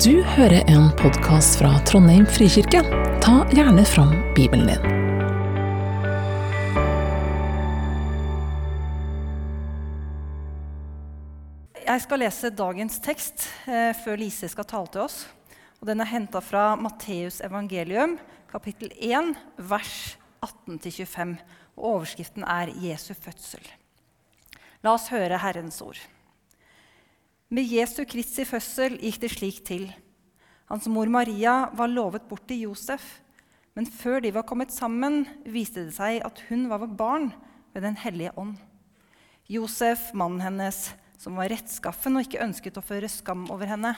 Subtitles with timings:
[0.00, 2.80] Du hører en podkast fra Trondheim frikirke.
[3.20, 4.86] Ta gjerne fram Bibelen din.
[11.82, 15.18] Jeg skal lese dagens tekst eh, før Lise skal tale til oss.
[15.82, 18.16] Og den er henta fra Matteus evangelium,
[18.48, 21.36] kapittel 1, vers 18-25.
[21.76, 23.68] Og overskriften er 'Jesu fødsel'.
[24.80, 26.00] La oss høre Herrens ord.
[27.52, 29.82] Med Jesu Kristi fødsel gikk det slik til.
[30.70, 33.02] Hans mor Maria var lovet bort til Josef,
[33.76, 37.26] men før de var kommet sammen, viste det seg at hun var barn
[37.74, 38.54] ved Den hellige ånd.
[39.52, 43.90] Josef, mannen hennes, som var rettskaffen og ikke ønsket å føre skam over henne,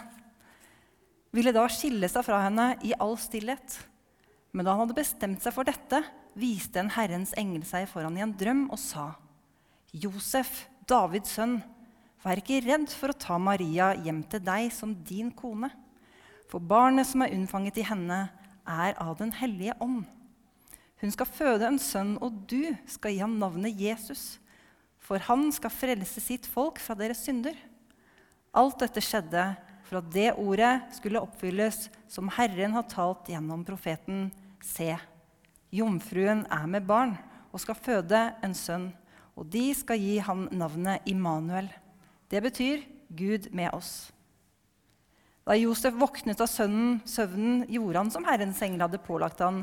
[1.31, 3.77] ville da skille seg fra henne i all stillhet.
[4.51, 6.01] Men da han hadde bestemt seg for dette,
[6.35, 9.13] viste en Herrens engel seg foran i en drøm og sa.:
[9.95, 11.61] Josef, Davids sønn,
[12.25, 15.69] vær ikke redd for å ta Maria hjem til deg som din kone.
[16.49, 18.27] For barnet som er unnfanget i henne,
[18.65, 20.07] er av Den hellige ånd.
[21.03, 24.39] Hun skal føde en sønn, og du skal gi ham navnet Jesus.
[25.05, 27.59] For han skal frelse sitt folk fra deres synder.
[28.57, 29.51] Alt dette skjedde
[29.85, 34.31] for at det ordet skulle oppfylles som Herren har talt gjennom profeten.
[34.65, 34.95] Se,
[35.75, 37.19] jomfruen er med barn
[37.53, 38.89] og skal føde en sønn,
[39.37, 41.69] og de skal gi ham navnet Immanuel.
[42.35, 42.83] Det betyr
[43.15, 44.11] Gud med oss.
[45.47, 49.61] Da Josef våknet av sønnen, søvnen, gjorde han som Herrens engel hadde pålagt han,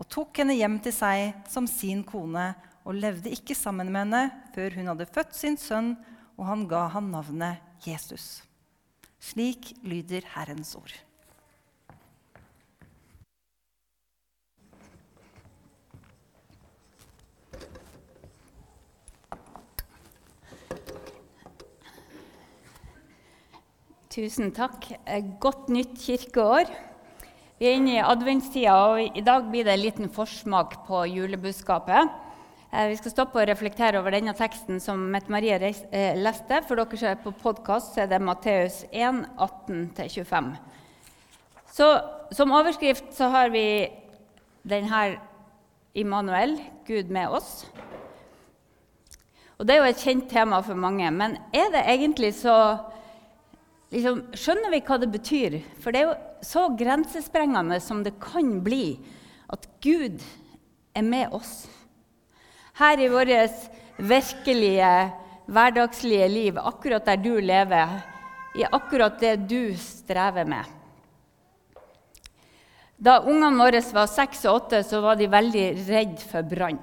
[0.00, 2.54] og tok henne hjem til seg som sin kone,
[2.88, 4.22] og levde ikke sammen med henne
[4.54, 5.92] før hun hadde født sin sønn,
[6.38, 8.40] og han ga ham navnet Jesus.
[9.20, 10.94] Slik lyder Herrens ord.
[24.16, 24.86] Tusen takk.
[25.04, 26.70] Eh, Godt nytt kirkeår.
[27.58, 32.08] Vi er inne i adventstida, og i dag blir det en liten forsmak på julebudskapet.
[32.72, 36.62] Eh, Vi skal stoppe og reflektere over denne teksten som Mette Marie eh, leste.
[36.64, 40.56] For dere som er på podkast, er det Matteus 1, 18-25.
[41.70, 42.00] Så
[42.32, 43.86] Som overskrift så har vi
[44.64, 45.20] denne
[45.94, 47.66] Immanuel, Gud med oss.
[49.58, 52.78] Og Det er jo et kjent tema for mange, men er det egentlig så
[53.94, 55.60] liksom, Skjønner vi hva det betyr?
[55.82, 58.96] For det er jo så grensesprengende som det kan bli,
[59.52, 60.22] at Gud
[60.96, 61.66] er med oss.
[62.76, 63.30] Her i vårt
[63.96, 64.90] virkelige,
[65.46, 67.98] hverdagslige liv, akkurat der du lever,
[68.56, 70.64] i akkurat det du strever med.
[72.96, 76.80] Da ungene våre var seks og åtte, så var de veldig redd for brann.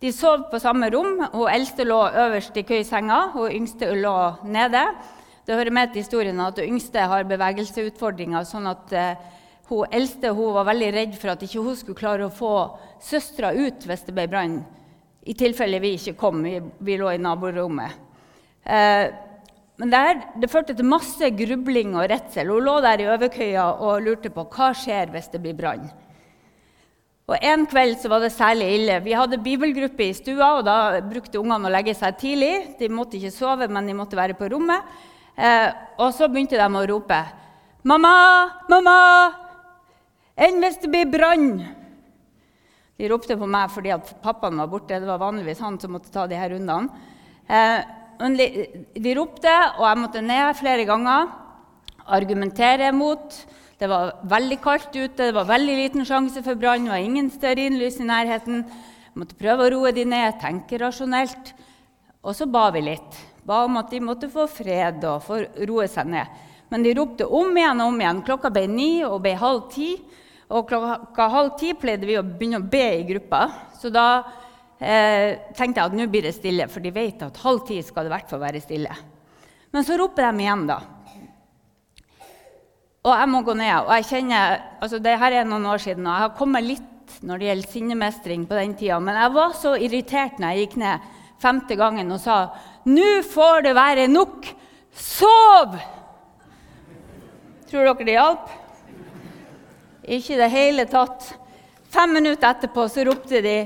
[0.00, 1.20] De sov på samme rom.
[1.32, 4.82] Hun eldste lå øverst i køysenga, og yngste lå nede.
[5.46, 8.42] Det hører med til historien at yngste har bevegelseutfordringer.
[8.42, 9.20] sånn at eh,
[9.70, 12.50] hun eldste hun var veldig redd for at ikke hun skulle klare å få
[12.98, 14.56] søstera ut hvis det ble brann.
[15.22, 16.42] I tilfelle vi ikke kom.
[16.42, 17.94] Vi, vi lå i naborommet.
[18.66, 19.06] Eh,
[19.78, 20.02] men det,
[20.42, 22.50] det førte til masse grubling og redsel.
[22.50, 25.86] Hun lå der i overkøya og lurte på hva skjer hvis det blir brann.
[27.30, 29.02] Og En kveld så var det særlig ille.
[29.02, 32.54] Vi hadde bibelgruppe i stua, og da brukte ungene å legge seg tidlig.
[32.80, 35.14] De måtte ikke sove, men de måtte være på rommet.
[35.36, 35.68] Eh,
[36.00, 37.20] og så begynte de å rope
[37.86, 38.14] 'Mamma!
[38.68, 39.00] Mamma!
[40.36, 41.60] Enn hvis det blir brann?'
[42.96, 44.96] De ropte på meg fordi at pappaen var borte.
[44.96, 46.88] Det var vanligvis han som måtte ta de her rundene.
[47.46, 47.84] Eh,
[48.96, 51.28] de, ropte, og jeg måtte ned flere ganger.
[52.06, 53.36] Argumentere mot.
[53.76, 56.88] Det var veldig kaldt ute, det var veldig liten sjanse for brann.
[56.88, 58.64] Det var ingen stearinlys i nærheten.
[58.64, 61.52] Jeg måtte prøve å roe de ned, tenke rasjonelt.
[62.24, 63.20] Og så ba vi litt.
[63.46, 66.38] Ba om at de måtte få fred og få roe seg ned.
[66.72, 68.22] Men de ropte om igjen og om igjen.
[68.26, 69.92] Klokka ble ni og ble halv ti.
[70.50, 73.44] Og klokka halv ti pleide vi å begynne å be i gruppa.
[73.78, 74.06] Så da
[74.78, 78.06] eh, tenkte jeg at nå blir det stille, for de vet at halv ti skal
[78.06, 78.98] det i hvert fall være stille.
[79.70, 80.80] Men så roper de igjen, da.
[83.06, 83.74] Og jeg må gå ned.
[83.84, 87.20] og jeg kjenner, altså det her er noen år siden, og jeg har kommet litt
[87.22, 90.80] når det gjelder sinnemestring på den tida, men jeg var så irritert når jeg gikk
[90.82, 91.12] ned
[91.42, 92.38] femte gangen og sa
[92.86, 94.46] nå får det være nok!
[94.96, 95.74] Sov!
[97.66, 98.52] Tror dere det hjalp?
[100.06, 101.32] Ikke i det hele tatt.
[101.90, 103.56] Fem minutter etterpå så ropte de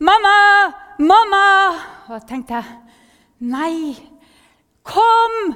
[0.00, 0.72] 'Mamma!
[0.98, 1.76] Mamma!'
[2.08, 2.64] Og jeg tenkte
[3.40, 3.94] Nei,
[4.82, 5.54] kom!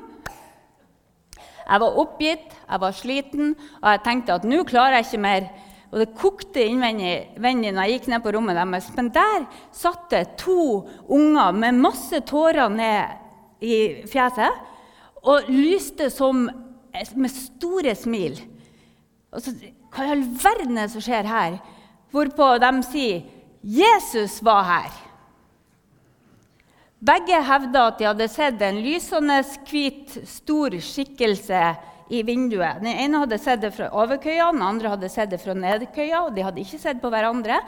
[1.66, 5.48] Jeg var oppgitt, jeg var sliten, og jeg tenkte at nå klarer jeg ikke mer.
[5.96, 8.90] Og det kokte innvendig når jeg gikk ned på rommet deres.
[8.92, 14.58] Men der satt det to unger med masse tårer ned i fjeset
[15.24, 16.44] og lyste som
[17.16, 18.36] med store smil.
[19.32, 19.56] Og så,
[19.88, 21.56] Hva i all verden er det som skjer her?
[22.12, 23.24] Hvorpå de sier
[23.64, 25.00] 'Jesus var her'.
[27.00, 31.62] Begge hevda at de hadde sett en lysende, hvit, stor skikkelse
[32.10, 32.80] i vinduet.
[32.82, 36.26] Den ene hadde sett det fra overkøya, den andre hadde sett det fra nedkøya.
[36.26, 37.60] og de hadde ikke sett på hverandre.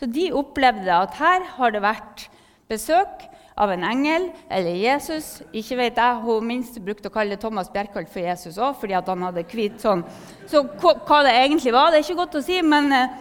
[0.00, 2.28] Så de opplevde at her har det vært
[2.70, 3.26] besøk
[3.60, 5.42] av en engel eller Jesus.
[5.52, 9.26] Ikke vet jeg, Hun minste brukte å kalle Thomas Bjerkholt for Jesus òg, fordi han
[9.26, 10.04] hadde hvit sånn.
[10.48, 13.18] Så hva det egentlig var, det er ikke godt å si, men eh,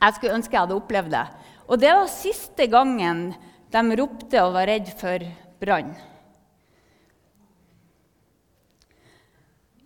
[0.00, 1.26] jeg skulle ønske jeg hadde opplevd det.
[1.70, 3.28] Og det var siste gangen
[3.70, 5.22] de ropte og var redd for
[5.62, 5.92] brann.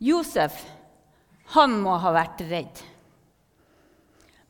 [0.04, 0.58] Josef
[1.54, 2.80] han må ha vært redd.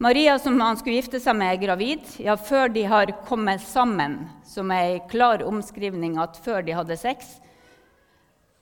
[0.03, 4.17] Maria, som han skulle gifte seg med, er gravid ja, før de har kommet sammen,
[4.43, 7.37] som er en klar omskrivning at før de hadde sex.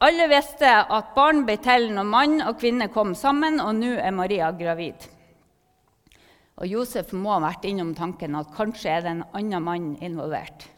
[0.05, 4.13] Alle visste at barn ble til når mann og kvinne kom sammen, og nå er
[4.13, 5.09] Maria gravid.
[6.61, 10.69] Og Josef må ha vært innom tanken at kanskje er det en annen mann involvert.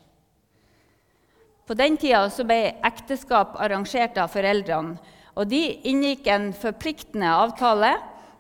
[1.67, 5.01] På den tida ble ekteskap arrangert av foreldrene,
[5.35, 7.95] og de inngikk en forpliktende avtale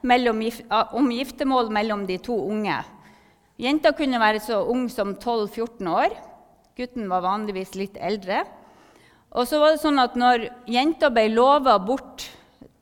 [0.04, 2.76] om giftermål mellom de to unge.
[3.60, 6.14] Jenta kunne være så ung som 12-14 år.
[6.74, 8.42] Gutten var vanligvis litt eldre.
[9.34, 12.28] Og så var det sånn at når jenta ble lova bort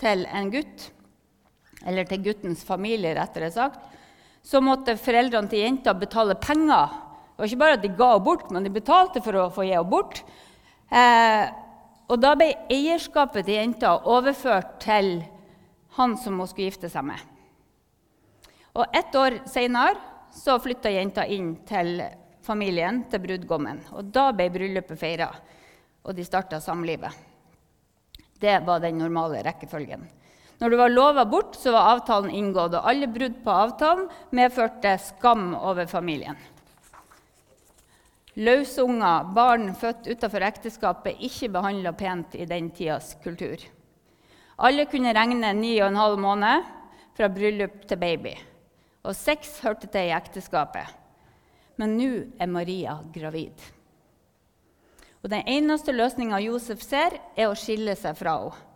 [0.00, 0.88] til en gutt,
[1.86, 3.80] eller til guttens familie, rettere sagt,
[4.42, 6.92] så måtte foreldrene til jenta betale penger.
[7.32, 9.66] Det var ikke bare at de ga henne bort, men de betalte for å få
[9.68, 10.22] gi henne bort.
[10.92, 11.44] Eh,
[12.12, 15.22] og da ble eierskapet til jenta overført til
[15.96, 17.20] han som hun skulle gifte seg med.
[18.76, 22.02] Og Ett år seinere flytta jenta inn til
[22.44, 23.80] familien til brudgommen.
[23.96, 25.30] Og Da ble bryllupet feira,
[26.04, 27.12] og de starta samlivet.
[28.40, 30.08] Det var den normale rekkefølgen.
[30.60, 34.98] Når du var lova bort, så var avtalen inngått, og alle brudd på avtalen medførte
[35.00, 36.36] skam over familien.
[38.40, 43.60] Løsunger, barn født utenfor ekteskapet, ikke behandla pent i den tidas kultur.
[44.56, 46.64] Alle kunne regne ni og en halv måned
[47.12, 48.32] fra bryllup til baby.
[49.04, 50.88] Og seks hørte til i ekteskapet.
[51.76, 53.52] Men nå er Maria gravid.
[55.22, 58.68] Og Den eneste løsninga Josef ser, er å skille seg fra henne.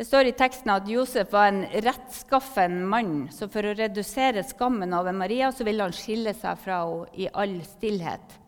[0.00, 4.94] Det står i teksten at Josef var en rettskaffen mann, så for å redusere skammen
[4.96, 8.38] over Maria så ville han skille seg fra henne i all stillhet.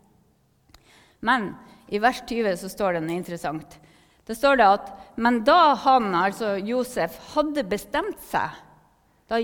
[1.23, 1.53] Men
[1.93, 3.79] i vers 20 så står det noe interessant.
[4.27, 8.55] Det står det at Men da han, altså Josef, hadde bestemt seg
[9.27, 9.41] Da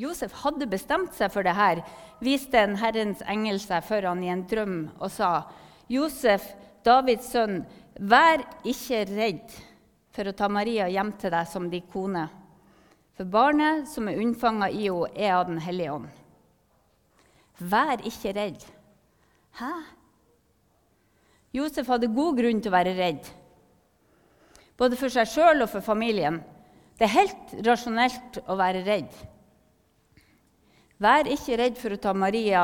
[0.00, 1.82] Josef hadde bestemt seg for det her,
[2.24, 5.44] viste en Herrens engel seg for han i en drøm og sa,
[5.90, 6.42] Josef,
[6.86, 7.62] Davids sønn,
[8.00, 9.54] vær ikke redd
[10.10, 12.26] for å ta Maria hjem til deg som din kone.
[13.14, 16.10] For barnet som er unnfanga i henne, er av Den hellige ånd.
[17.60, 18.66] Vær ikke redd.
[19.60, 19.72] Hæ?
[21.54, 23.30] Josef hadde god grunn til å være redd
[24.80, 26.40] både for seg sjøl og for familien.
[26.96, 29.10] Det er helt rasjonelt å være redd.
[31.00, 32.62] Vær ikke redd for å ta Maria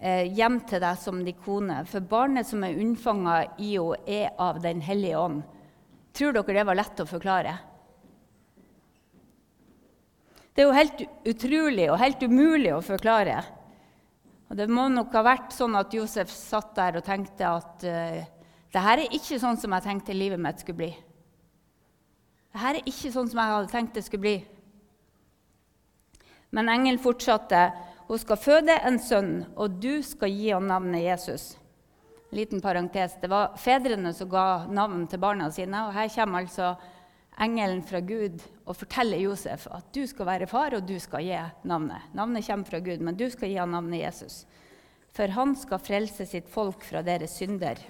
[0.00, 4.32] eh, hjem til deg som din kone, for barnet som er unnfanga i henne, er
[4.40, 5.42] av Den hellige ånd.
[6.12, 7.54] Tror dere det var lett å forklare?
[10.52, 13.38] Det er jo helt utrolig og helt umulig å forklare.
[14.52, 18.18] Og Det må nok ha vært sånn at Josef satt der og tenkte at uh,
[18.72, 20.90] det her er ikke sånn som jeg tenkte livet mitt skulle bli.
[22.52, 24.34] Det her er ikke sånn som jeg hadde tenkt det skulle bli.
[26.52, 27.62] Men engelen fortsatte.
[28.10, 31.54] Hun skal føde en sønn, og du skal gi ham navnet Jesus.
[32.36, 33.16] Liten parentes.
[33.22, 35.86] Det var fedrene som ga navn til barna sine.
[35.86, 36.74] og Her kommer altså
[37.42, 41.38] engelen fra Gud og forteller Josef at du skal være far, og du skal gi
[41.68, 42.12] navnet.
[42.16, 44.44] Navnet kommer fra Gud, men du skal gi ham navnet Jesus.
[45.12, 47.82] For han skal frelse sitt folk fra deres synder.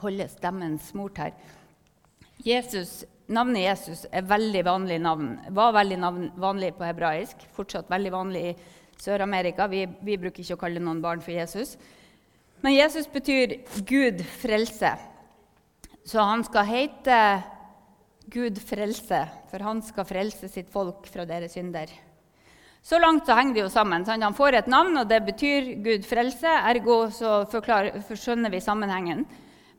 [0.00, 1.34] holde stemmen smurt her.
[2.46, 5.34] Jesus, navnet Jesus er veldig vanlig navn.
[5.50, 7.46] Var veldig navn, vanlig på hebraisk.
[7.56, 8.56] Fortsatt veldig vanlig i
[9.02, 9.66] Sør-Amerika.
[9.70, 11.76] Vi, vi, bruker ikke å kalle noen barn for Jesus.
[12.64, 14.94] Men Jesus betyr Gud frelse.
[16.06, 17.20] Så han skal hete
[18.30, 21.90] Gud frelse, for han skal frelse sitt folk fra deres synder.
[22.86, 24.04] Så langt så henger de jo sammen.
[24.06, 24.22] Sant?
[24.22, 26.50] Han får et navn, og det betyr Gud frelse.
[26.70, 29.24] Ergo så forklar, skjønner vi sammenhengen.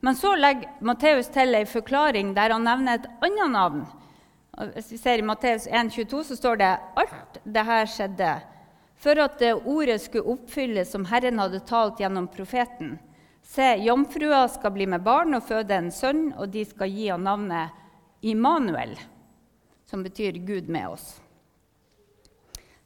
[0.03, 3.85] Men så legger Matteus til en forklaring der han nevner et annet navn.
[4.75, 6.69] Hvis vi ser I Matteus 1,22 så står det
[6.99, 8.31] alt dette skjedde
[8.97, 12.97] for at det ordet skulle oppfylles som Herren hadde talt gjennom profeten.
[13.47, 17.23] Se, jomfrua skal bli med barn og føde en sønn, og de skal gi ham
[17.23, 17.71] navnet
[18.25, 18.97] Immanuel,
[19.87, 21.05] som betyr Gud med oss.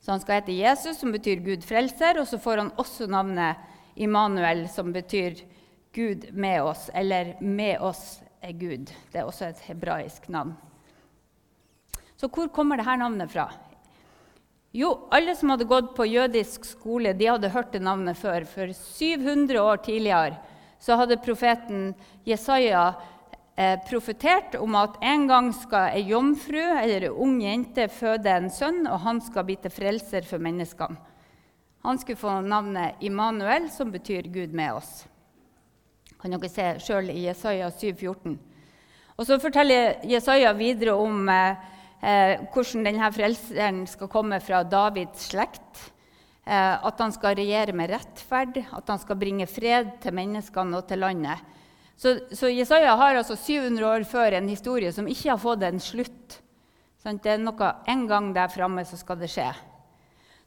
[0.01, 3.57] Så han skal hete Jesus, som betyr Gud frelser, og så får han også navnet
[3.95, 5.39] Immanuel, som betyr
[5.93, 8.91] Gud med oss, eller med oss er Gud.
[9.11, 10.55] Det er også et hebraisk navn.
[12.17, 13.47] Så hvor kommer dette navnet fra?
[14.71, 18.45] Jo, alle som hadde gått på jødisk skole, de hadde hørt det navnet før.
[18.47, 20.37] For 700 år tidligere
[20.79, 21.89] så hadde profeten
[22.25, 22.85] Jesaja
[23.59, 28.47] eh, profetert om at en gang skal ei jomfru eller ei ung jente føde en
[28.49, 30.95] sønn, og han skal bli til frelser for menneskene.
[31.83, 35.03] Han skulle få navnet Immanuel, som betyr Gud med oss.
[36.21, 38.37] kan dere se sjøl i Jesaja 7,14.
[39.17, 41.57] Og så forteller Jesaja videre om eh,
[42.01, 45.87] eh, hvordan denne frelseren skal komme fra Davids slekt.
[46.43, 50.87] Eh, at han skal regjere med rettferd, at han skal bringe fred til menneskene og
[50.89, 51.49] til landet.
[52.01, 55.81] Så, så Jesaja har altså 700 år før en historie som ikke har fått en
[55.81, 56.39] slutt.
[57.01, 59.51] Sånn, det er noe En gang der framme så skal det skje.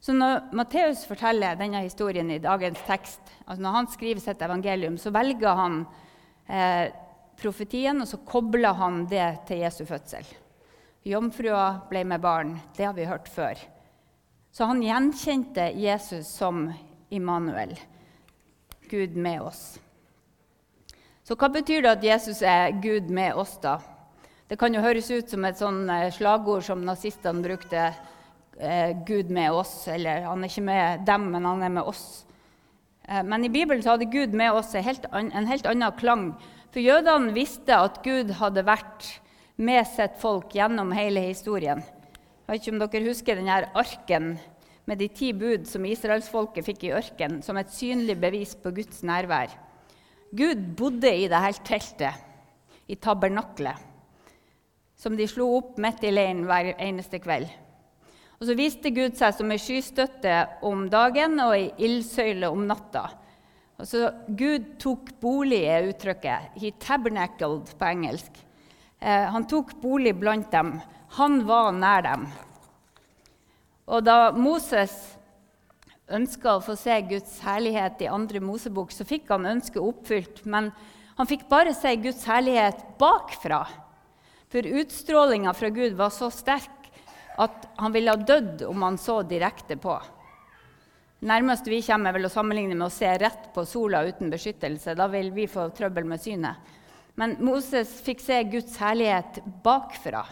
[0.02, 4.98] Så når Matteus forteller denne historien i dagens tekst, altså når han skriver sitt evangelium,
[5.00, 5.78] så velger han
[6.44, 6.90] eh,
[7.40, 10.26] profetien, og så kobler han det til Jesu fødsel.
[11.04, 12.54] Jomfrua ble med barn.
[12.76, 13.58] Det har vi hørt før.
[14.54, 16.70] Så han gjenkjente Jesus som
[17.12, 17.74] Immanuel,
[18.88, 19.74] Gud med oss.
[21.24, 23.78] Så hva betyr det at Jesus er Gud med oss, da?
[24.48, 27.90] Det kan jo høres ut som et sånn eh, slagord som nazistene brukte.
[28.56, 32.24] Eh, Gud med oss, eller han er ikke med dem, men han er med oss.
[33.08, 36.26] Eh, men i Bibelen så hadde Gud med oss en helt, en helt annen klang.
[36.72, 39.10] For jødene visste at Gud hadde vært
[39.56, 41.82] med sitt folk gjennom hele historien.
[42.44, 44.34] Jeg vet ikke om dere husker denne arken
[44.84, 49.00] med de ti bud som israelsfolket fikk i ørkenen, som et synlig bevis på Guds
[49.06, 49.54] nærvær.
[50.34, 52.20] Gud bodde i dette teltet,
[52.90, 53.78] i tabernaklet,
[54.98, 57.48] som de slo opp midt i leiren hver eneste kveld.
[58.40, 60.34] Og Så viste Gud seg som ei skystøtte
[60.66, 63.06] om dagen og ei ildsøyle om natta.
[63.80, 66.58] Og så Gud tok bolig, er uttrykket.
[66.60, 68.43] He tabernacled på engelsk.
[69.00, 70.76] Eh, han tok bolig blant dem.
[71.18, 72.26] Han var nær dem.
[73.84, 74.94] Og da Moses
[76.08, 80.44] ønska å få se Guds herlighet i andre Mosebok, så fikk han ønsket oppfylt.
[80.44, 80.70] Men
[81.16, 83.64] han fikk bare se Guds herlighet bakfra.
[84.52, 86.70] For utstrålinga fra Gud var så sterk
[87.40, 89.96] at han ville ha dødd om han så direkte på.
[91.24, 94.94] Nærmest vi kommer, vel å sammenligne med å se rett på sola uten beskyttelse.
[94.94, 96.74] Da vil vi få trøbbel med synet.
[97.14, 100.24] Men Moses fikk se Guds herlighet bakfra.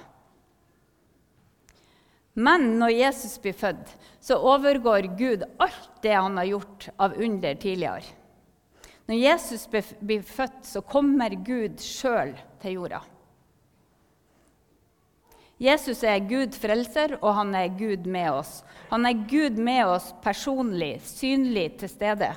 [2.33, 7.55] Men når Jesus blir født, så overgår Gud alt det han har gjort av under
[7.55, 8.19] tidligere.
[9.11, 13.03] Når Jesus blir født, så kommer Gud sjøl til jorda.
[15.63, 18.63] Jesus er Gud frelser, og han er Gud med oss.
[18.91, 22.33] Han er Gud med oss personlig, synlig til stede.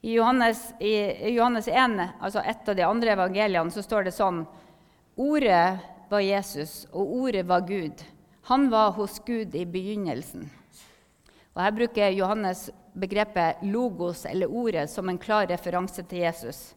[0.00, 4.46] I Johannes, I Johannes 1, altså et av de andre evangeliene, så står det sånn
[5.20, 8.00] Ordet var Jesus, og ordet var Gud.
[8.48, 10.46] Han var hos Gud i begynnelsen.
[11.52, 16.74] Og Her bruker Johannes begrepet 'logos', eller ordet, som en klar referanse til Jesus.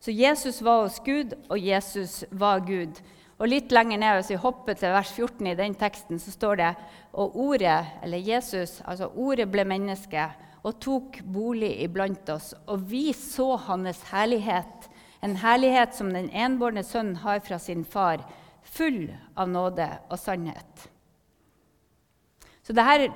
[0.00, 3.02] Så Jesus var hos Gud, og Jesus var Gud.
[3.38, 6.56] Og Litt lenger ned, hvis vi hopper til vers 14 i den teksten, så står
[6.56, 6.74] det
[7.12, 10.30] og ordet, eller Jesus, altså ordet ble menneske
[10.62, 14.88] og tok bolig iblant oss, og vi så hans herlighet,
[15.22, 18.22] en herlighet som den enbårne sønn har fra sin far,
[18.62, 20.88] full av nåde og sannhet.
[22.62, 23.08] Så det her,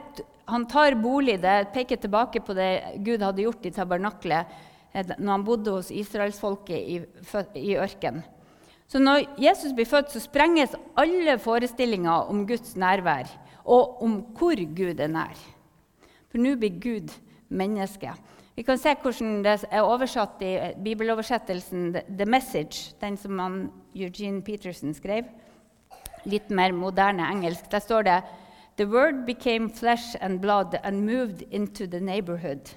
[0.46, 4.52] Han tar bolig, det peker tilbake på det Gud hadde gjort i tabernaklet
[4.94, 7.00] eh, når han bodde hos israelsfolket i,
[7.58, 8.22] i ørkenen.
[8.86, 13.26] Så når Jesus blir født, så sprenges alle forestillinger om Guds nærvær
[13.66, 15.34] og om hvor Gud er nær.
[16.30, 17.10] For nå blir Gud
[17.48, 18.12] menneske.
[18.56, 20.52] Vi kan se hvordan det er oversatt i
[20.84, 23.40] bibeloversettelsen The Message, den som
[23.94, 25.28] Eugene Peterson skrev.
[26.24, 27.68] Litt mer moderne engelsk.
[27.70, 28.22] Der står det
[28.76, 32.74] The word became flesh and blood and moved into the neighborhood.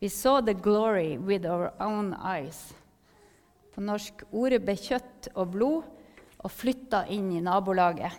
[0.00, 2.74] We saw the glory with our own eyes.
[3.74, 5.82] På norsk ordet ble kjøtt og blod
[6.44, 8.12] og flytta inn i nabolaget.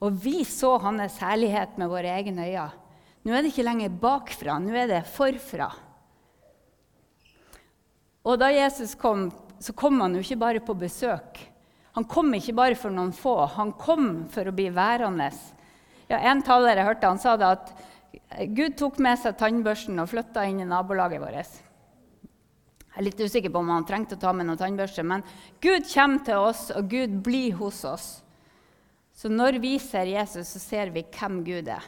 [0.00, 2.79] Og vi så hans herlighet med våre egne øyne.
[3.22, 5.68] Nå er det ikke lenger bakfra, nå er det forfra.
[8.24, 9.28] Og da Jesus kom,
[9.60, 11.40] så kom han jo ikke bare på besøk.
[11.96, 15.30] Han kom ikke bare for noen få, han kom for å bli værende
[16.10, 17.68] ja, en taler jeg hørte, han sa det at
[18.50, 21.60] Gud tok med seg tannbørsten og flytta inn i nabolaget vårt.
[22.90, 25.22] Jeg er litt usikker på om han trengte å ta med noen tannbørste, men
[25.62, 28.08] Gud kommer til oss, og Gud blir hos oss.
[29.14, 31.86] Så når vi ser Jesus, så ser vi hvem Gud er.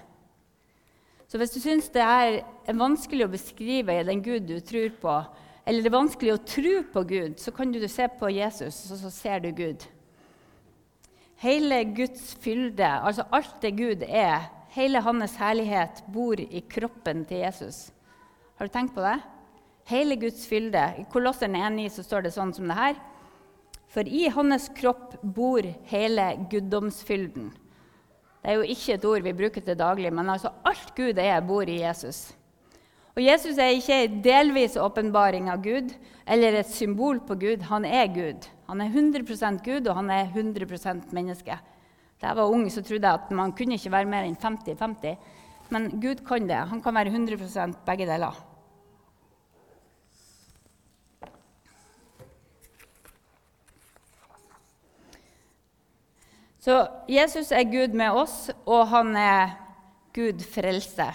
[1.32, 5.14] Så hvis du syns det er vanskelig å beskrive den Gud du tror på,
[5.64, 8.98] eller det er vanskelig å tro på Gud, så kan du se på Jesus, og
[9.00, 9.86] så ser du Gud.
[11.40, 14.44] Hele Guds fylde, altså alt det Gud er,
[14.76, 17.86] hele hans herlighet, bor i kroppen til Jesus.
[18.60, 19.16] Har du tenkt på det?
[19.88, 20.84] Hele Guds fylde.
[21.00, 23.00] I Kolosserne 1,9 så står det sånn som det her.
[23.88, 27.54] For i hans kropp bor hele guddomsfylden.
[28.42, 31.38] Det er jo ikke et ord vi bruker til daglig, men altså alt Gud er,
[31.46, 32.32] bor i Jesus.
[33.14, 35.92] Og Jesus er ikke en delvis åpenbaring av Gud
[36.26, 37.62] eller et symbol på Gud.
[37.68, 38.49] Han er Gud.
[38.66, 41.58] Han er 100% Gud, og han er 100% menneske.
[42.18, 45.18] Da jeg var ung, så trodde jeg at man kunne ikke være mer enn 50-50.
[45.70, 46.64] Men Gud kan det.
[46.70, 48.38] Han kan være 100% begge deler.
[56.62, 56.78] Så
[57.11, 59.57] Jesus er Gud med oss, og han er
[60.14, 61.09] Gud frelse.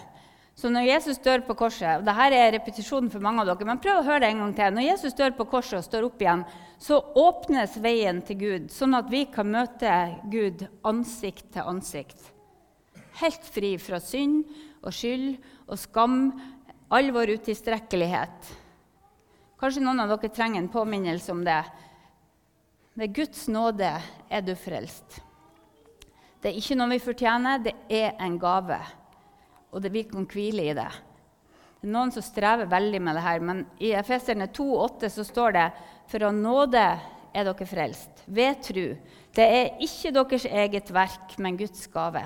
[0.58, 3.80] Så når Jesus dør på korset og dette er repetisjonen for mange av dere, men
[3.80, 4.74] prøv å høre det en gang til.
[4.74, 6.42] Når Jesus dør på korset og står opp igjen,
[6.82, 9.94] så åpnes veien til Gud, sånn at vi kan møte
[10.34, 12.18] Gud ansikt til ansikt.
[13.22, 14.50] Helt fri fra synd
[14.82, 15.38] og skyld
[15.70, 16.18] og skam,
[16.90, 18.52] all vår utilstrekkelighet.
[19.62, 21.62] Kanskje noen av dere trenger en påminnelse om det.
[22.98, 25.22] Ved Guds nåde er du frelst.
[26.42, 28.78] Det er ikke noe vi fortjener, det er en gave.
[29.74, 30.90] Og det, vi kan hvile i det.
[31.78, 35.58] Det er noen som strever veldig med det her, men i Efeserne 2,8 så står
[35.58, 35.68] det
[36.10, 36.84] for av nåde
[37.38, 38.86] er dere frelst, ved tru.
[39.36, 42.24] Det er ikke deres eget verk, men Guds gave.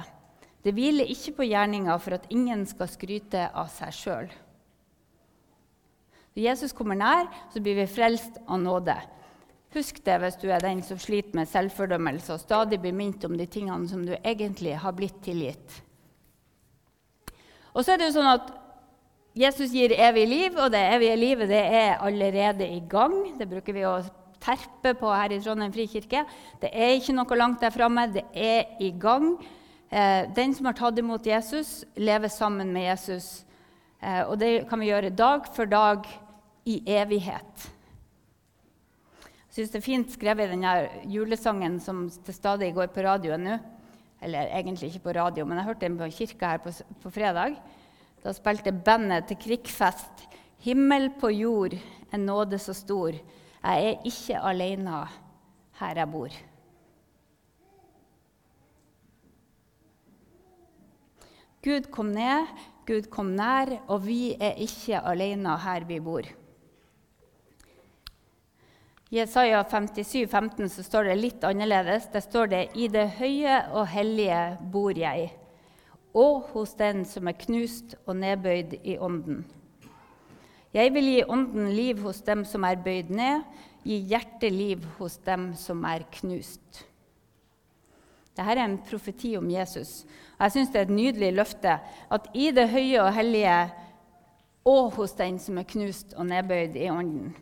[0.62, 4.32] Det hviler ikke på gjerninga for at ingen skal skryte av seg sjøl.
[6.32, 8.96] Når Jesus kommer nær, så blir vi frelst av nåde.
[9.72, 13.38] Husk det hvis du er den som sliter med selvfordømmelse og stadig blir minnet om
[13.40, 15.78] de tingene som du egentlig har blitt tilgitt.
[17.72, 18.50] Og så er det jo sånn at
[19.38, 23.16] Jesus gir evig liv, og det evige livet det er allerede i gang.
[23.40, 24.02] Det bruker vi å
[24.44, 26.26] terpe på her i Trondheim frikirke.
[26.60, 29.38] Det er ikke noe langt der framme, det er i gang.
[29.88, 33.46] Eh, den som har tatt imot Jesus, lever sammen med Jesus.
[34.02, 36.08] Eh, og det kan vi gjøre dag for dag
[36.68, 37.72] i evighet.
[39.52, 40.74] Syns det er fint skrevet i denne
[41.12, 43.58] julesangen som til stadig går på radioen nå.
[44.24, 46.72] Eller egentlig ikke på radio, men jeg hørte den på kirka her på,
[47.04, 47.58] på fredag.
[48.22, 50.28] Da spilte bandet til Krigsfest
[50.62, 51.74] 'Himmel på jord,
[52.14, 53.18] en nåde så stor'.
[53.64, 55.08] Jeg er ikke alene
[55.80, 56.30] her jeg bor.
[61.64, 62.48] Gud kom ned,
[62.86, 66.30] Gud kom nær, og vi er ikke alene her vi bor.
[69.12, 72.06] Jesaja 57, 15 så står det litt annerledes.
[72.14, 74.38] Der står det I det høye og hellige
[74.72, 75.34] bor jeg,
[76.16, 79.44] og hos den som er knust og nedbøyd i ånden.
[80.72, 83.44] Jeg vil gi ånden liv hos dem som er bøyd ned,
[83.84, 86.86] gi hjerteliv hos dem som er knust.
[88.32, 90.06] Dette er en profeti om Jesus.
[90.40, 93.62] Jeg syns det er et nydelig løfte at i det høye og hellige
[94.72, 97.34] og hos den som er knust og nedbøyd i ånden.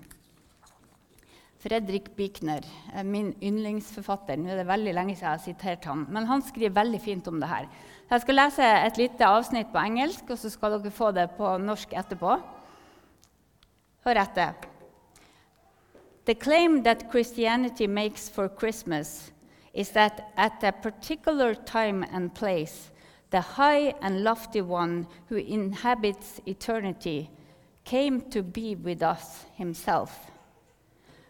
[1.60, 2.64] Fredrik Bichner,
[3.04, 4.38] min yndlingsforfatter.
[4.40, 7.28] Nå er det veldig lenge siden jeg har sitert han, men han skriver veldig fint
[7.28, 7.68] om det her.
[8.10, 11.52] Jeg skal lese et lite avsnitt på engelsk, og så skal dere få det på
[11.60, 12.38] norsk etterpå.
[14.08, 14.56] Hør etter.
[16.26, 19.34] The claim that Christianity makes for Christmas
[19.74, 22.92] is that at a particular time and place,
[23.32, 27.30] the high and lofty one who inhabits eternity
[27.84, 30.32] came to be with us himself.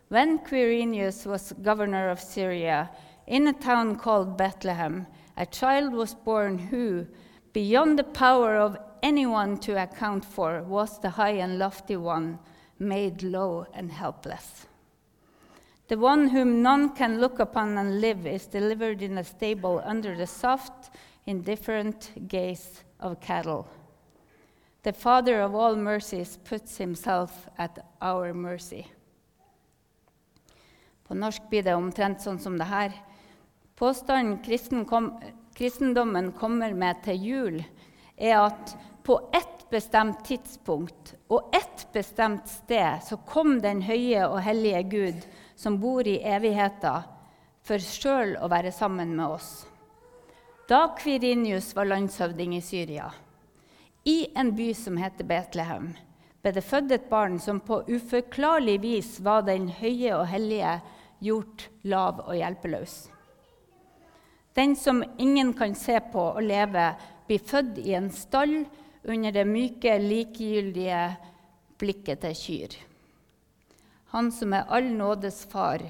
[0.09, 2.89] When Quirinius was governor of Syria,
[3.27, 5.05] in a town called Bethlehem,
[5.37, 7.05] a child was born who,
[7.53, 12.39] beyond the power of anyone to account for, was the high and lofty one,
[12.79, 14.65] made low and helpless.
[15.89, 20.17] The one whom none can look upon and live is delivered in a stable under
[20.17, 20.89] the soft,
[21.27, 23.67] indifferent gaze of cattle.
[24.81, 28.87] The Father of all mercies puts himself at our mercy.
[31.09, 32.93] På norsk blir det omtrent sånn som det her.
[33.81, 35.15] Påstanden kristen kom,
[35.57, 37.55] kristendommen kommer med til jul,
[38.13, 44.37] er at på ett bestemt tidspunkt og ett bestemt sted så kom den høye og
[44.45, 45.25] hellige Gud,
[45.57, 47.09] som bor i evigheten,
[47.65, 49.49] for sjøl å være sammen med oss.
[50.69, 53.09] Da Kvirinius var landshøvding i Syria,
[54.05, 55.89] I en by som heter Betlehem,
[56.45, 60.77] ble det født et barn som på uforklarlig vis var den høye og hellige
[61.23, 62.97] gjort lav og hjelpeløs.
[64.57, 66.91] Den som ingen kan se på og leve,
[67.29, 68.63] blir født i en stall
[69.05, 71.01] under det myke, likegyldige
[71.79, 72.77] blikket til kyr.
[74.15, 75.83] Han som er all nådes far,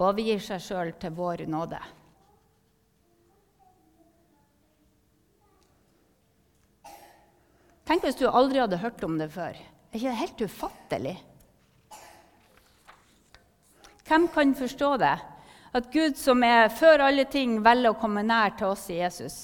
[0.00, 1.80] overgir seg sjøl til vår nåde.
[7.86, 9.52] Tenk hvis du aldri hadde hørt om det før.
[9.92, 11.14] Er ikke det helt ufattelig?
[14.12, 15.18] Hvem kan forstå det?
[15.72, 19.36] At Gud som er før alle ting, velger å komme nær til oss i Jesus.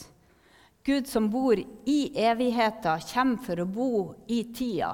[0.85, 3.93] Gud som bor i evigheten, kommer for å bo
[4.29, 4.91] i tida.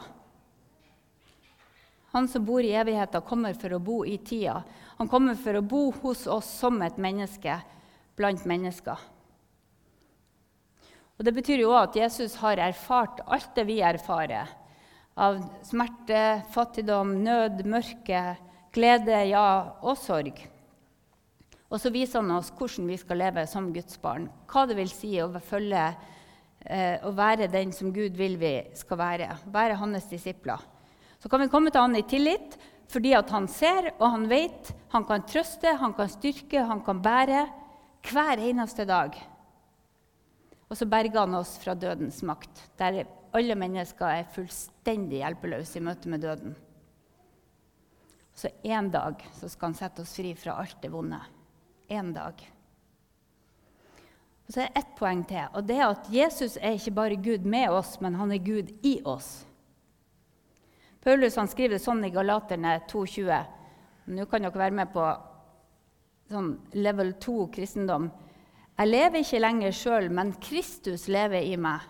[2.15, 4.61] Han som bor i evigheten, kommer for å bo i tida.
[5.01, 7.59] Han kommer for å bo hos oss som et menneske
[8.15, 9.11] blant mennesker.
[11.19, 14.55] Og Det betyr jo at Jesus har erfart alt det vi erfarer.
[15.19, 18.27] Av smerte, fattigdom, nød, mørke,
[18.75, 19.47] glede, ja,
[19.83, 20.43] og sorg.
[21.71, 24.29] Og så viser han oss hvordan vi skal leve som Guds barn.
[24.51, 25.89] Hva det vil si å følge
[26.63, 29.31] eh, å være den som Gud vil vi skal være.
[29.51, 30.63] Være hans disipler.
[31.19, 32.59] Så kan vi komme til han i tillit
[32.93, 34.71] fordi at han ser og han vet.
[34.93, 37.47] Han kan trøste, han kan styrke, han kan bære
[38.11, 39.17] hver eneste dag.
[40.69, 45.85] Og så berger han oss fra dødens makt, der alle mennesker er fullstendig hjelpeløse i
[45.85, 46.55] møte med døden.
[48.35, 51.21] Så en dag så skal han sette oss fri fra alt det vonde.
[51.89, 52.41] En dag.
[54.45, 57.17] Og så er det ett poeng til, og det er at Jesus er ikke bare
[57.17, 59.47] Gud med oss, men han er Gud i oss.
[61.05, 63.41] Paulus han skriver det sånn i Galaterne 2,20.
[64.13, 65.07] Nå kan dere være med på
[66.33, 68.11] sånn level 2 kristendom.
[68.75, 71.85] Jeg lever ikke lenger sjøl, men Kristus lever i meg.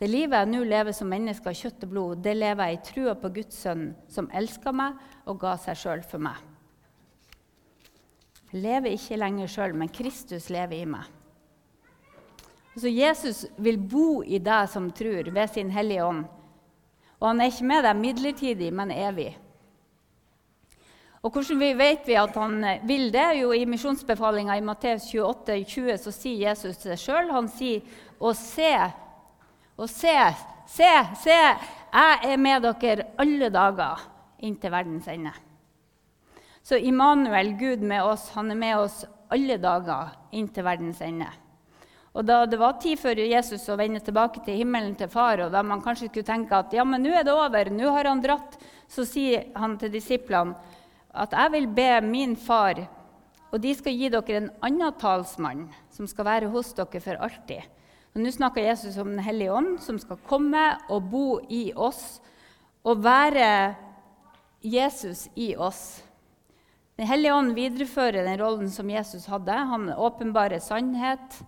[0.00, 2.84] Det livet jeg nå lever som menneske av kjøtt og blod, det lever jeg i
[2.88, 4.98] trua på Guds sønn, som elska meg
[5.30, 6.40] og ga seg sjøl for meg.
[8.52, 11.06] Jeg lever ikke lenger sjøl, men Kristus lever i meg.
[12.76, 16.24] Så Jesus vil bo i deg som tror, ved sin Hellige Ånd.
[17.20, 19.30] Og han er ikke med deg midlertidig, men evig.
[21.22, 23.28] Og hvordan vi vet vi at han eh, vil det?
[23.38, 27.30] Jo, I misjonsbefalinga i Matteus 28, 20 så sier Jesus seg sjøl.
[27.30, 27.84] Han sier
[28.18, 28.72] å se,
[29.76, 30.16] og se,
[30.68, 30.90] se,
[31.22, 31.38] se,
[31.92, 34.04] jeg er med dere alle dager
[34.42, 35.32] inntil verdens ende.
[36.62, 41.30] Så Immanuel, Gud med oss, han er med oss alle dager inntil verdens ende.
[42.12, 45.52] Og Da det var tid for Jesus å vende tilbake til himmelen til far, og
[45.52, 48.20] da man kanskje skulle tenke at ja, men nå er det over, nå har han
[48.20, 48.58] dratt,
[48.88, 50.52] så sier han til disiplene
[51.12, 52.78] at jeg vil be min far,
[53.52, 57.64] og de skal gi dere en annen talsmann som skal være hos dere for alltid.
[58.12, 62.20] Nå snakker Jesus om Den hellige ånd, som skal komme og bo i oss
[62.84, 63.74] og være
[64.60, 66.02] Jesus i oss.
[66.98, 69.52] Den hellige ånd viderefører den rollen som Jesus hadde.
[69.54, 71.40] Han åpenbarer sannhet.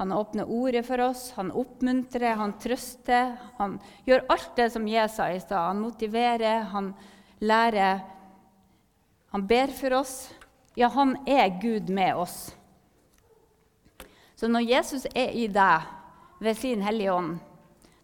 [0.00, 3.34] Han åpner ordet for oss, han oppmuntrer, han trøster.
[3.58, 3.74] Han
[4.08, 5.66] gjør alt det som Jesus sa i stad.
[5.72, 6.94] Han motiverer, han
[7.40, 8.00] lærer
[9.30, 10.30] han ber for oss.
[10.74, 12.56] Ja, han er Gud med oss.
[14.34, 15.86] Så når Jesus er i deg
[16.40, 17.36] ved sin Hellige Ånd,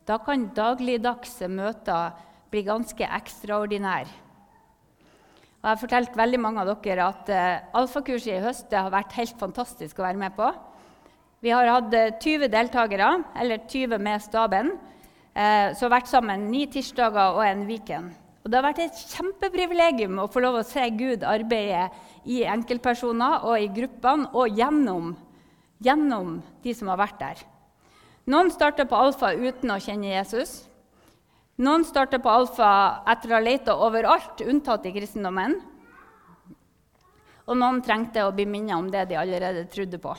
[0.06, 2.12] da kan dagligdagse møter
[2.52, 4.12] bli ganske ekstraordinære.
[5.56, 9.16] Og jeg har fortalt veldig mange av dere at uh, alfakurset i høst har vært
[9.16, 10.50] helt fantastisk å være med på.
[11.42, 11.90] Vi har hatt
[12.22, 13.08] 20 eh, deltakere,
[13.40, 18.14] eller 20 med staben, uh, som har vært sammen ni tirsdager og en weekend.
[18.44, 21.88] Og Det har vært et kjempeprivilegium å få lov å se Gud arbeide
[22.30, 25.16] i enkeltpersoner og i gruppene og gjennom,
[25.82, 27.46] gjennom de som har vært der.
[28.26, 30.64] Noen starter på alfa uten å kjenne Jesus.
[31.62, 32.68] Noen starter på alfa
[33.12, 35.54] etter å ha leita overalt, unntatt i kristendommen.
[37.46, 40.16] Og noen trengte å bli minnet om det de allerede trodde på.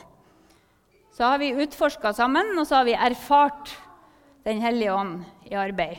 [1.11, 3.75] Så har vi utforska sammen, og så har vi erfart
[4.47, 5.97] Den hellige ånd i arbeid.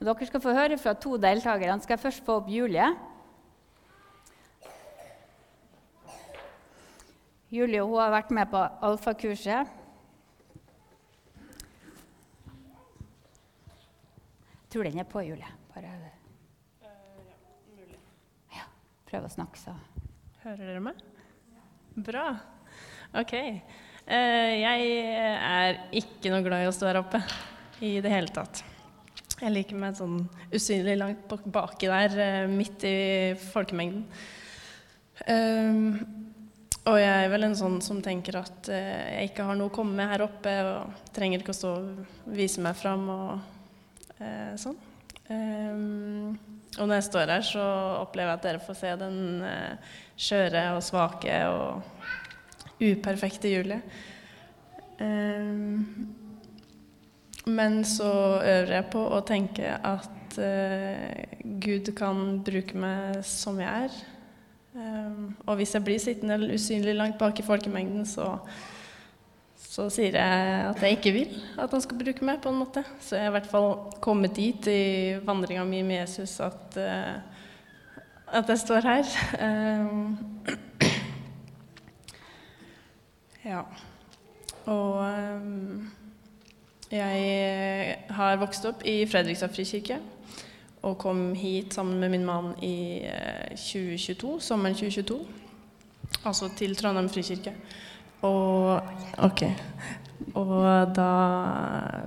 [0.00, 1.74] Og dere skal få høre fra to deltakere.
[1.84, 2.86] skal først få opp Julie.
[7.52, 9.81] Julie hun har vært med på alfakurset.
[14.72, 15.48] Tror den er på, Julie.
[15.74, 15.92] Bare
[18.52, 18.64] ja,
[19.08, 19.76] prøv å snakke, så
[20.42, 20.98] Hører dere meg?
[22.02, 22.24] Bra.
[23.20, 23.34] OK.
[24.08, 24.88] Uh, jeg
[25.38, 27.20] er ikke noe glad i å stå her oppe
[27.84, 28.64] i det hele tatt.
[29.42, 32.96] Jeg liker meg sånn usynlig langt baki der, eh, midt i
[33.52, 34.04] folkemengden.
[35.26, 35.96] Um,
[36.86, 39.94] og jeg er vel en sånn som tenker at jeg ikke har noe å komme
[39.98, 43.51] med her oppe, og trenger ikke å stå og vise meg fram og
[44.60, 44.78] sånn.
[45.30, 46.38] Um,
[46.78, 47.64] og når jeg står her, så
[48.00, 51.82] opplever jeg at dere får se den eh, skjøre og svake og
[52.80, 53.82] uperfekte Julie.
[57.44, 63.88] Men så øver jeg på å tenke at eh, Gud kan bruke meg som jeg
[63.90, 64.00] er.
[65.44, 68.38] Og hvis jeg blir sittende usynlig langt bak i folkemengden, så,
[69.72, 71.30] så sier jeg at jeg ikke vil
[71.62, 72.82] at han skal bruke meg, på en måte.
[73.00, 77.16] Så jeg har i hvert fall kommet dit i vandringa mi med Jesus at, uh,
[78.36, 79.08] at jeg står her.
[79.40, 80.12] Uh,
[83.52, 83.62] ja.
[84.68, 85.88] Og um,
[86.92, 89.96] jeg har vokst opp i Fredrikstad frikirke
[90.82, 93.00] og kom hit sammen med min mann i
[93.56, 95.26] 2022, eh, sommeren 2022.
[96.28, 97.52] Altså til Trondheim frikirke.
[98.26, 99.44] Og OK.
[100.38, 101.08] Og da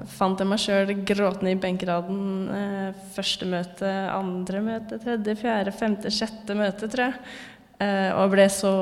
[0.09, 2.21] fant jeg meg sjøl gråtende i benkeraden.
[2.55, 7.35] Eh, første møte, andre møte, tredje, fjerde, femte, sjette møte, tror jeg.
[7.83, 8.73] Eh, og ble så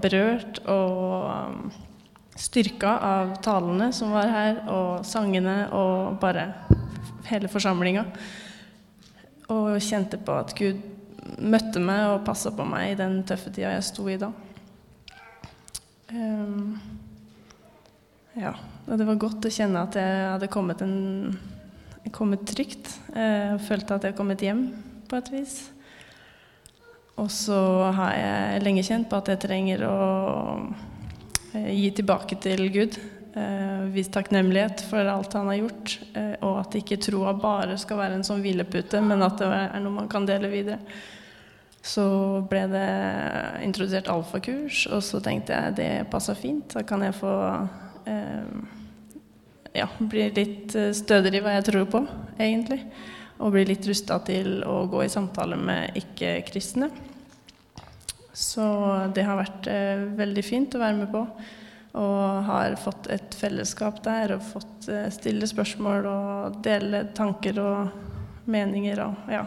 [0.00, 1.72] berørt og um,
[2.40, 6.48] styrka av talene som var her, og sangene og bare
[7.28, 8.06] hele forsamlinga.
[9.52, 10.80] Og kjente på at Gud
[11.40, 14.32] møtte meg og passa på meg i den tøffe tida jeg sto i da.
[16.10, 16.78] Um,
[18.34, 18.54] ja,
[18.86, 21.36] og det var godt å kjenne at jeg hadde kommet, en,
[22.14, 22.92] kommet trygt.
[23.14, 24.64] Jeg følte at jeg hadde kommet hjem
[25.10, 25.54] på et vis.
[27.20, 27.60] Og så
[27.96, 29.96] har jeg lenge kjent på at jeg trenger å
[31.52, 36.62] eh, gi tilbake til Gud eh, Vise takknemlighet for alt han har gjort, eh, og
[36.62, 40.08] at ikke troa bare skal være en sånn hvilepute, men at det er noe man
[40.10, 40.80] kan dele videre.
[41.82, 42.04] Så
[42.50, 42.88] ble det
[43.64, 46.74] introdusert alfakurs, og så tenkte jeg det passa fint.
[46.74, 47.32] Da kan jeg få
[48.04, 48.50] eh,
[49.78, 52.02] ja, bli litt stødigere i hva jeg tror på,
[52.36, 52.82] egentlig.
[53.40, 56.90] Og bli litt rusta til å gå i samtale med ikke-kristne.
[58.40, 58.64] Så
[59.14, 61.24] det har vært eh, veldig fint å være med på.
[62.00, 68.50] Og har fått et fellesskap der og fått eh, stille spørsmål og dele tanker og
[68.50, 69.42] meninger og ja,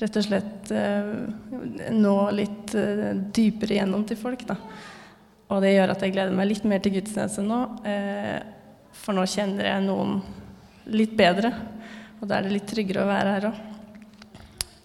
[0.00, 4.46] rett og slett eh, nå litt eh, dypere igjennom til folk.
[4.48, 4.58] da.
[5.52, 7.60] Og det gjør at jeg gleder meg litt mer til gudstjeneste nå,
[8.98, 10.16] for nå kjenner jeg noen
[10.90, 11.52] litt bedre.
[12.18, 13.64] Og da er det litt tryggere å være her òg.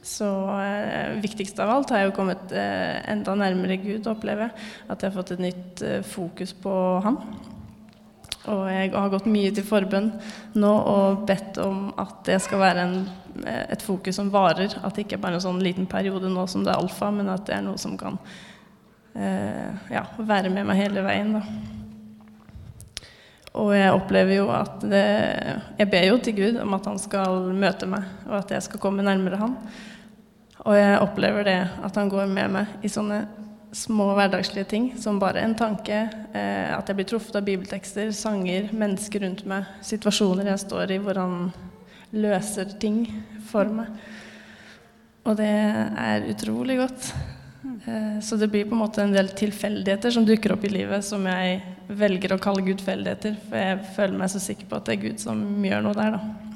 [0.02, 4.70] Så eh, viktigst av alt har jeg jo kommet eh, enda nærmere Gud, opplever jeg.
[4.90, 6.74] At jeg har fått et nytt eh, fokus på
[7.06, 7.20] Han.
[8.50, 10.08] Og jeg har gått mye til forbønn
[10.58, 12.96] nå og bedt om at det skal være en,
[13.46, 14.74] eh, et fokus som varer.
[14.82, 17.30] At det ikke bare er en sånn liten periode nå som det er alfa, men
[17.30, 18.18] at det er noe som kan
[19.14, 21.38] eh, ja, være med meg hele veien.
[21.38, 21.44] da.
[23.62, 25.06] Og jeg opplever jo at det,
[25.78, 28.80] Jeg ber jo til Gud om at han skal møte meg, og at jeg skal
[28.80, 29.58] komme nærmere han.
[30.62, 33.26] Og jeg opplever det at han går med meg i sånne
[33.72, 36.04] små hverdagslige ting som bare en tanke,
[36.34, 41.00] eh, at jeg blir truffet av bibeltekster, sanger, mennesker rundt meg, situasjoner jeg står i
[41.04, 41.38] hvor han
[42.12, 43.06] løser ting
[43.52, 43.94] for meg.
[45.24, 47.12] Og det er utrolig godt.
[47.86, 51.06] Eh, så det blir på en måte en del tilfeldigheter som dukker opp i livet,
[51.06, 54.98] som jeg velger å kalle gudfeldigheter, for jeg føler meg så sikker på at det
[54.98, 56.51] er Gud som gjør noe der, da.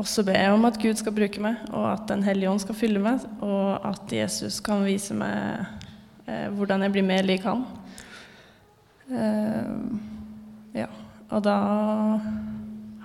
[0.00, 2.62] Og så ber jeg om at Gud skal bruke meg, og at Den hellige ånd
[2.62, 5.66] skal fylle meg, og at Jesus kan vise meg
[6.24, 7.66] eh, hvordan jeg blir mer lik han.
[9.12, 9.68] Eh,
[10.80, 10.88] ja.
[11.28, 11.58] Og da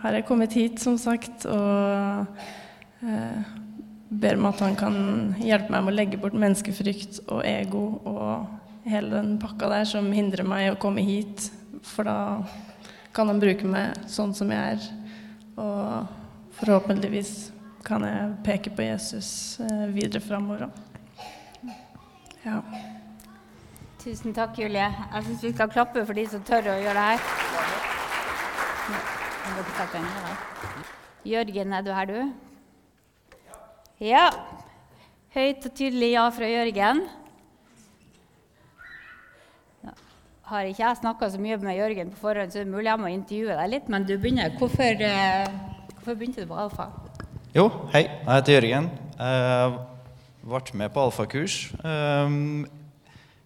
[0.05, 2.25] har jeg kommet hit, som sagt, og
[3.03, 3.53] eh,
[4.07, 4.99] ber om at han kan
[5.43, 10.13] hjelpe meg med å legge bort menneskefrykt og ego og hele den pakka der som
[10.15, 11.49] hindrer meg å komme hit,
[11.83, 12.19] for da
[13.11, 14.93] kan han bruke meg sånn som jeg er.
[15.59, 16.23] Og
[16.59, 17.51] forhåpentligvis
[17.85, 20.69] kan jeg peke på Jesus eh, videre framover.
[22.45, 22.61] Ja.
[24.01, 24.85] Tusen takk, Julie.
[24.85, 27.19] Jeg syns vi skal klappe for de som tør å gjøre det her.
[31.25, 32.19] Jørgen, er du her, du?
[34.03, 34.25] Ja.
[35.35, 37.05] Høyt og tydelig ja fra Jørgen.
[40.45, 43.01] har ikke jeg snakka så mye med Jørgen på forhånd, så det er mulig jeg
[43.01, 43.87] må intervjue deg litt.
[43.89, 44.53] Men du begynner.
[44.59, 45.47] Hvorfor eh,
[46.05, 46.83] Hvorfor begynte du på alfa?
[47.55, 48.03] Jo, hei.
[48.05, 48.89] Jeg heter Jørgen.
[49.17, 49.71] Jeg
[50.45, 51.55] ble med på alfakurs.
[51.81, 52.67] Um,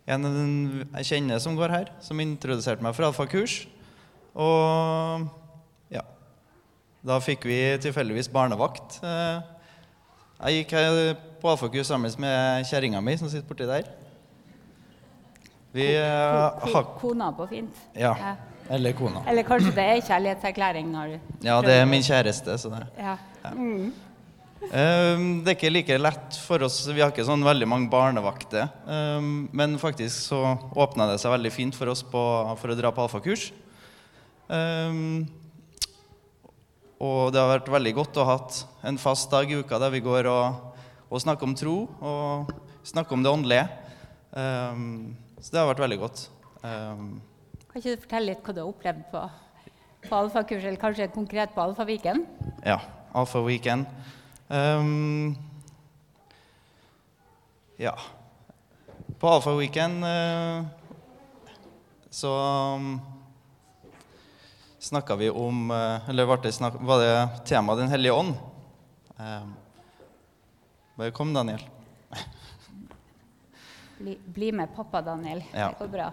[0.03, 0.25] en
[0.97, 3.61] jeg kjenner som går her, som introduserte meg for alfakurs.
[4.35, 5.23] Og
[5.87, 6.03] ja
[6.99, 8.99] Da fikk vi tilfeldigvis barnevakt.
[8.99, 9.39] Uh,
[10.43, 10.75] jeg gikk
[11.39, 13.87] på alfakurs sammen med kjerringa mi, som sitter borti der.
[15.71, 17.85] Vi eh, Kona på fint.
[17.95, 18.17] Ja.
[18.69, 18.75] Ja.
[18.75, 19.23] Eller kona.
[19.25, 22.58] Eller kanskje det er kjærlighetserklæring når du Ja, det er min kjæreste.
[22.62, 22.86] Så det.
[22.99, 23.17] Ja.
[23.55, 23.89] Mm.
[24.60, 26.84] Um, det er ikke like lett for oss.
[26.86, 28.67] Vi har ikke sånn veldig mange barnevakter.
[28.86, 30.41] Um, men faktisk så
[30.75, 32.21] åpna det seg veldig fint for oss på,
[32.60, 33.49] for å dra på alfakurs.
[34.49, 35.25] Um,
[36.99, 38.38] og det har vært veldig godt å ha
[38.89, 40.77] en fast dag i uka der vi går og,
[41.08, 42.51] og snakker om tro og
[42.86, 43.65] snakker om det åndelige.
[44.36, 46.27] Um, så det har vært veldig godt.
[46.62, 47.21] Um,
[47.69, 49.19] Kan ikke du fortelle litt hva du har opplevd på,
[50.08, 52.23] på alfakurs, eller kanskje konkret på Alfaviken?
[52.65, 52.79] Ja,
[53.13, 53.86] Alfa Weekend.
[54.49, 55.36] Ehm,
[57.77, 57.93] ja.
[59.21, 60.63] På Alfa Weekend eh,
[62.10, 62.32] så
[62.75, 63.01] um,
[64.79, 68.34] snakka vi om uh, Eller var det, snak, var det temaet Den hellige ånd?
[69.17, 71.62] Um, kom, Daniel.
[73.99, 75.43] Bli, bli med pappa, Daniel.
[75.53, 75.69] Ja.
[75.69, 76.10] Det går bra.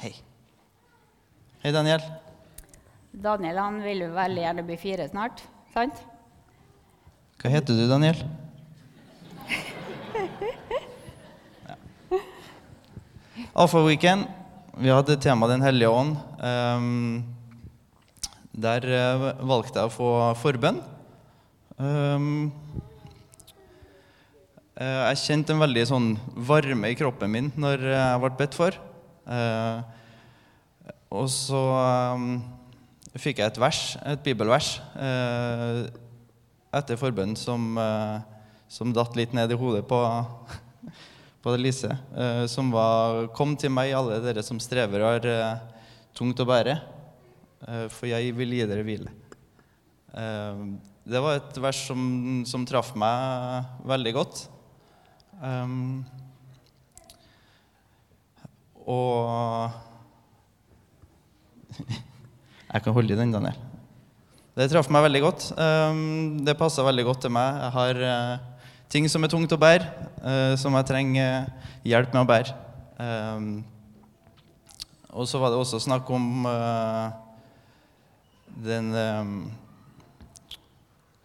[0.00, 0.14] Hei.
[1.64, 2.02] Hei, Daniel.
[3.16, 5.40] Daniel han vil jo veldig gjerne bli fire snart,
[5.72, 6.02] sant?
[7.40, 8.20] Hva heter du, Daniel?
[11.66, 11.76] Ja.
[13.64, 14.28] Alfa Weekend.
[14.76, 16.20] Vi hadde tema Den hellige ånd.
[16.44, 17.24] Um,
[18.52, 20.82] der uh, valgte jeg å få forbønn.
[21.80, 22.52] Um,
[24.76, 28.76] uh, jeg kjente en veldig sånn varme i kroppen min når jeg ble bedt for.
[29.26, 29.96] Eh,
[31.14, 31.60] og så
[32.16, 32.40] um,
[33.16, 35.86] fikk jeg et vers, et bibelvers, eh,
[36.76, 38.18] etter forbønn som, eh,
[38.68, 40.00] som datt litt ned i hodet på,
[41.44, 41.94] på Lise.
[42.12, 45.78] Eh, som var Kom til meg, alle dere som strever og har eh,
[46.16, 46.76] tungt å bære,
[47.68, 49.14] eh, for jeg vil gi dere hvile.
[50.16, 50.66] Eh,
[51.06, 52.02] det var et vers som,
[52.50, 54.46] som traff meg veldig godt.
[55.38, 56.00] Um,
[58.82, 59.85] og
[62.72, 63.56] Jeg kan holde i den, Daniel.
[64.56, 65.46] Det traff meg veldig godt.
[65.60, 67.58] Um, det passa veldig godt til meg.
[67.60, 69.84] Jeg har eh, ting som er tungt å bære,
[70.16, 71.50] eh, som jeg trenger
[71.84, 72.54] hjelp med å bære.
[72.96, 73.50] Um,
[75.12, 77.04] og så var det også snakk om eh,
[78.64, 78.90] den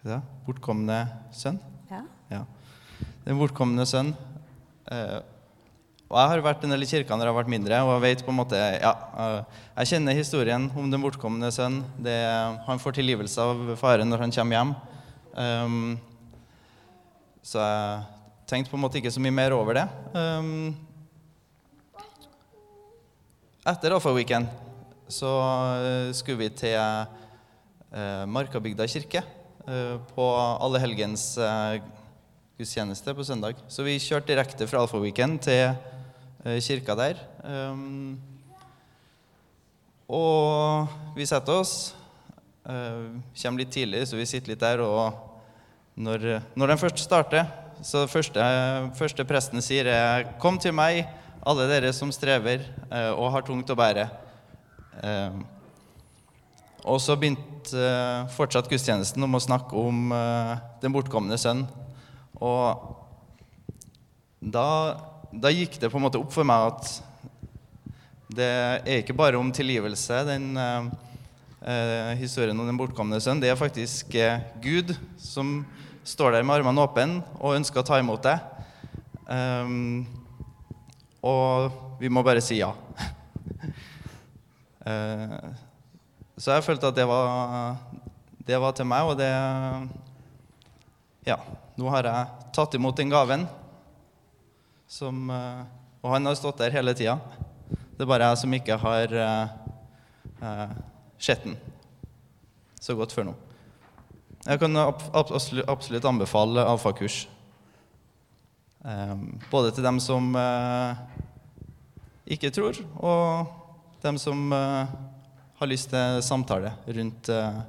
[0.04, 0.20] det?
[0.44, 1.00] bortkomne
[1.36, 1.60] sønn.
[1.92, 2.04] Ja.
[2.34, 2.44] Ja.
[3.24, 4.12] Den bortkomne sønn.
[6.12, 8.24] Og jeg har vært en del i når jeg har vært mindre, og jeg vet
[8.28, 11.78] på en måte Ja, eh, jeg kjenner historien om den bortkomne sønn.
[12.68, 14.74] Han får tilgivelse av faren når han kommer hjem.
[15.32, 16.00] Um,
[17.48, 18.02] så jeg
[18.52, 19.86] tenkte på en måte ikke så mye mer over det.
[20.12, 20.76] Um,
[23.72, 24.52] etter Alfa Weekend
[25.08, 25.32] så
[25.80, 29.24] eh, skulle vi til uh, Markabygda kirke
[29.64, 31.80] uh, på Allehelgens uh,
[32.60, 33.64] gudstjeneste på søndag.
[33.72, 35.72] Så vi kjørte direkte fra Alfa Weekend til
[36.42, 37.20] kirka der.
[37.46, 38.20] Um,
[40.12, 41.94] og vi setter oss.
[42.68, 44.84] eh, kommer litt tidlig, så vi sitter litt der.
[44.84, 45.14] Og
[45.96, 47.48] når, når den først starter,
[47.82, 48.44] så første,
[48.98, 51.06] første presten sier er Kom til meg,
[51.42, 54.06] alle dere som strever eh, og har tungt å bære.
[55.02, 55.40] Eh,
[56.86, 61.64] og så begynte eh, fortsatt gudstjenesten om å snakke om eh, den bortkomne sønn.
[62.42, 62.98] Og
[64.42, 64.68] da,
[65.32, 66.92] da gikk det på en måte opp for meg at
[68.32, 70.86] det er ikke bare om tilgivelse, den eh,
[71.68, 73.42] eh, historien om den bortkomne sønn.
[73.44, 75.62] Det er faktisk eh, Gud som
[76.08, 78.40] står der med armene åpne og ønsker å ta imot deg.
[79.32, 80.08] Um,
[81.24, 82.72] og vi må bare si ja.
[84.84, 85.52] uh,
[86.42, 87.78] så jeg følte at det var,
[88.48, 89.32] det var til meg, og det
[91.28, 91.38] Ja,
[91.78, 93.46] nå har jeg tatt imot den gaven.
[94.92, 95.64] Som, eh,
[96.04, 97.16] og han har stått der hele tida.
[97.96, 100.74] Det er bare jeg som ikke har uh,
[101.22, 101.56] sett den
[102.82, 103.36] så godt før nå.
[104.42, 107.22] Jeg kan ab absolutt, anbefale alfakurs.
[108.82, 110.98] Um, både til dem som uh,
[112.26, 114.92] ikke tror, og dem som uh,
[115.62, 117.62] har lyst til samtale rundt, uh,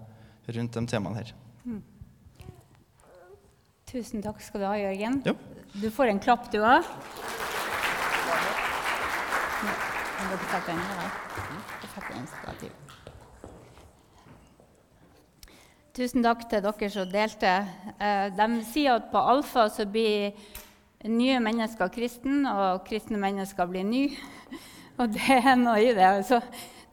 [0.48, 1.34] rundt de temaene her.
[3.92, 5.22] Tusen takk skal du ha, Jørgen.
[5.28, 5.36] Jo.
[5.74, 6.84] Du får en klapp, du òg.
[15.92, 17.52] Tusen takk til dere som delte.
[17.96, 20.36] Eh, De sier at på Alfa så blir
[21.08, 24.12] nye mennesker kristne, og kristne mennesker blir nye.
[25.00, 26.10] Og det er noe i det.
[26.28, 26.42] Så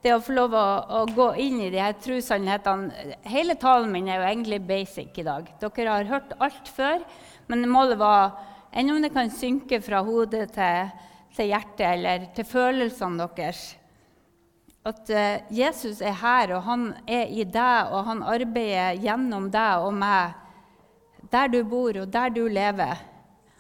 [0.04, 0.68] det å få lov å,
[1.00, 5.28] å gå inn i de her trossannhetene Hele talen min er jo egentlig basic i
[5.28, 5.52] dag.
[5.60, 7.04] Dere har hørt alt før,
[7.52, 10.90] men målet var Enn om det kan synke fra hodet til,
[11.36, 13.64] til hjertet eller til følelsene deres.
[14.88, 19.86] At uh, Jesus er her, og han er i deg, og han arbeider gjennom deg
[19.86, 20.38] og meg.
[21.30, 23.02] Der du bor, og der du lever.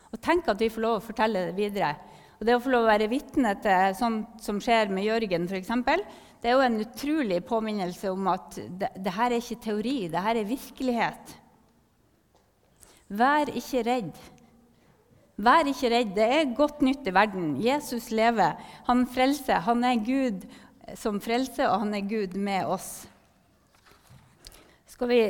[0.09, 1.91] Og tenk at vi får lov å fortelle det videre.
[2.39, 5.73] Og det å få lov å være vitne til sånt som skjer med Jørgen, f.eks.,
[6.39, 10.21] det er jo en utrolig påminnelse om at det, det her er ikke teori, det
[10.23, 11.33] her er virkelighet.
[13.19, 14.13] Vær ikke redd.
[15.39, 16.09] Vær ikke redd.
[16.17, 17.53] Det er godt nytt i verden.
[17.63, 18.59] Jesus lever.
[18.89, 19.61] Han frelser.
[19.63, 20.43] Han er Gud
[20.99, 23.07] som frelser, og han er Gud med oss.
[24.89, 25.21] Skal vi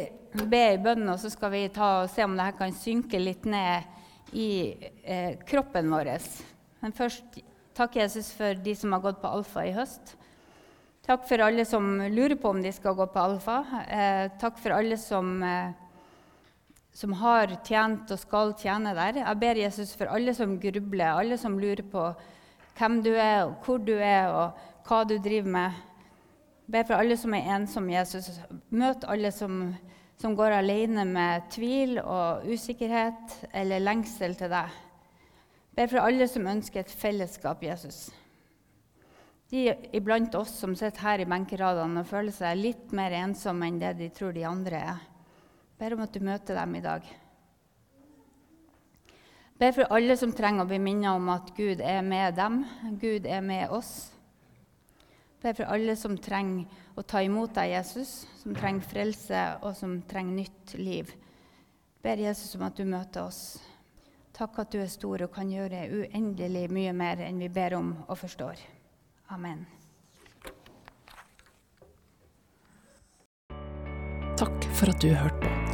[0.50, 4.50] be i bønnen, og så skal vi se om dette kan synke litt ned i
[5.04, 6.16] eh, kroppen vår.
[6.82, 7.42] Men først
[7.78, 10.16] takk, Jesus, for de som har gått på alfa i høst.
[11.06, 13.62] Takk for alle som lurer på om de skal gå på alfa.
[13.86, 15.72] Eh, takk for alle som, eh,
[17.00, 19.22] som, har tjent og skal tjene der.
[19.22, 22.10] Jeg ber Jesus for alle som grubler, alle som lurer på
[22.80, 25.80] hvem du er, og hvor du er, og hva du driver med.
[26.68, 28.30] Jeg ber for alle som er ensomme, Jesus.
[28.70, 29.62] Møt alle som,
[30.20, 36.28] som går alene med tvil og usikkerhet eller lengsel til deg Jeg ber for alle
[36.28, 38.10] som ønsker et fellesskap, Jesus.
[39.50, 43.80] De iblant oss som sitter her i benkeradene og føler seg litt mer ensomme enn
[43.82, 45.09] det de tror de andre er.
[45.80, 47.06] Ber om at du møter dem i dag.
[49.60, 52.62] Ber for alle som trenger å bli minnet om at Gud er med dem,
[53.00, 54.12] Gud er med oss.
[55.40, 56.68] Ber for alle som trenger
[57.00, 61.12] å ta imot deg, Jesus, som trenger frelse og som trenger nytt liv.
[62.04, 63.60] Ber Jesus om at du møter oss.
[64.36, 67.92] Takk at du er stor og kan gjøre uendelig mye mer enn vi ber om
[68.06, 68.64] og forstår.
[69.36, 69.66] Amen.
[74.40, 75.69] Takk for at du hørte på.